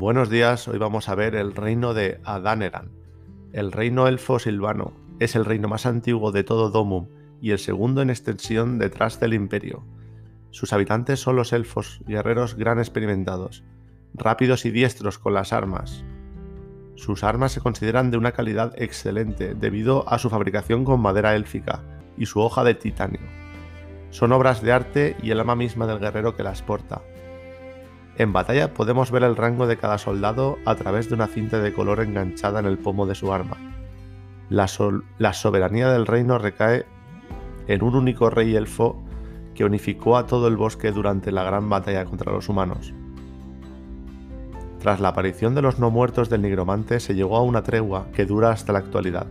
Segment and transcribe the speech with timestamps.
[0.00, 2.92] Buenos días, hoy vamos a ver el reino de Adaneran.
[3.52, 7.08] El reino elfo silvano es el reino más antiguo de todo Domum
[7.40, 9.84] y el segundo en extensión detrás del imperio.
[10.52, 13.64] Sus habitantes son los elfos, guerreros gran experimentados,
[14.14, 16.04] rápidos y diestros con las armas.
[16.94, 21.82] Sus armas se consideran de una calidad excelente debido a su fabricación con madera élfica
[22.16, 23.26] y su hoja de titanio.
[24.10, 27.02] Son obras de arte y el alma misma del guerrero que las porta,
[28.18, 31.72] en batalla podemos ver el rango de cada soldado a través de una cinta de
[31.72, 33.56] color enganchada en el pomo de su arma.
[34.50, 36.84] La, soberanía del reino recae
[37.68, 39.04] en un único rey elfo
[39.54, 42.92] que unificó a todo el bosque durante la gran batalla contra los humanos.
[44.80, 48.26] Tras la aparición de los no muertos del nigromante se llegó a una tregua que
[48.26, 49.26] dura hasta la actualidad.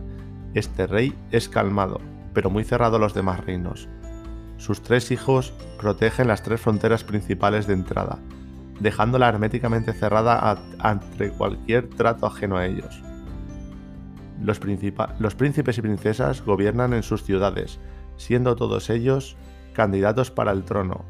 [0.54, 2.00] Este rey es calmado,
[2.32, 3.88] pero muy cerrado a los demás reinos.
[4.56, 8.18] Sus tres hijos protegen las tres fronteras principales de entrada,
[8.80, 13.02] dejándola herméticamente cerrada ante cualquier trato ajeno a ellos.
[14.40, 14.60] Los,
[15.18, 17.80] los príncipes y princesas gobiernan en sus ciudades,
[18.16, 19.36] siendo todos ellos
[19.72, 21.04] candidatos para el trono.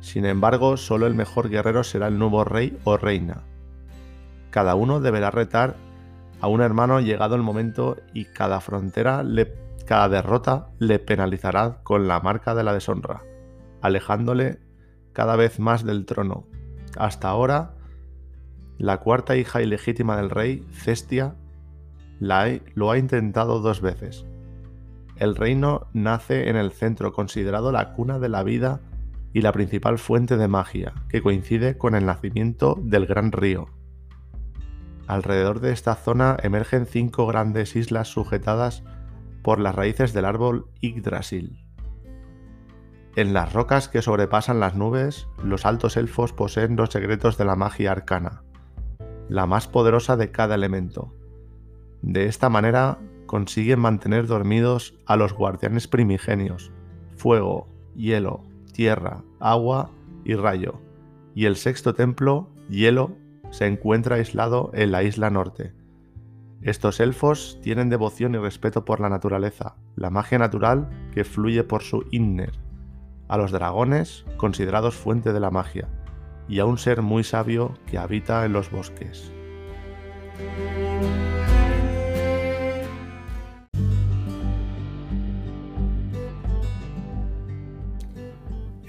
[0.00, 3.42] Sin embargo, solo el mejor guerrero será el nuevo rey o reina.
[4.50, 5.76] Cada uno deberá retar
[6.40, 9.24] a un hermano llegado el momento y cada frontera,
[9.86, 13.22] cada derrota le penalizará con la marca de la deshonra,
[13.80, 14.58] alejándole
[15.12, 16.46] cada vez más del trono,
[16.98, 17.74] hasta ahora,
[18.78, 21.34] la cuarta hija ilegítima del rey, Cestia,
[22.20, 24.26] lo ha intentado dos veces.
[25.16, 28.80] El reino nace en el centro, considerado la cuna de la vida
[29.32, 33.68] y la principal fuente de magia, que coincide con el nacimiento del gran río.
[35.06, 38.82] Alrededor de esta zona emergen cinco grandes islas sujetadas
[39.42, 41.65] por las raíces del árbol Yggdrasil.
[43.16, 47.56] En las rocas que sobrepasan las nubes, los altos elfos poseen los secretos de la
[47.56, 48.42] magia arcana,
[49.30, 51.14] la más poderosa de cada elemento.
[52.02, 56.72] De esta manera consiguen mantener dormidos a los guardianes primigenios,
[57.16, 58.42] fuego, hielo,
[58.74, 59.90] tierra, agua
[60.22, 60.82] y rayo,
[61.34, 63.16] y el sexto templo, hielo,
[63.50, 65.72] se encuentra aislado en la isla norte.
[66.60, 71.82] Estos elfos tienen devoción y respeto por la naturaleza, la magia natural que fluye por
[71.82, 72.65] su inner,
[73.28, 75.88] a los dragones, considerados fuente de la magia,
[76.48, 79.32] y a un ser muy sabio que habita en los bosques.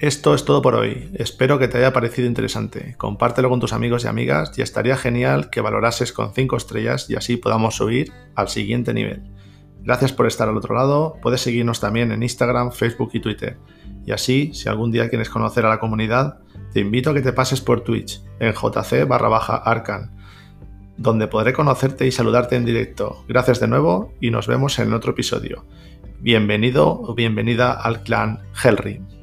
[0.00, 1.10] Esto es todo por hoy.
[1.14, 2.94] Espero que te haya parecido interesante.
[2.98, 7.16] Compártelo con tus amigos y amigas y estaría genial que valorases con 5 estrellas y
[7.16, 9.24] así podamos subir al siguiente nivel.
[9.80, 11.16] Gracias por estar al otro lado.
[11.20, 13.58] Puedes seguirnos también en Instagram, Facebook y Twitter.
[14.08, 16.38] Y así, si algún día quieres conocer a la comunidad,
[16.72, 20.16] te invito a que te pases por Twitch en jc barra baja arcan,
[20.96, 23.22] donde podré conocerte y saludarte en directo.
[23.28, 25.66] Gracias de nuevo y nos vemos en otro episodio.
[26.20, 29.17] Bienvenido o bienvenida al clan Hellring.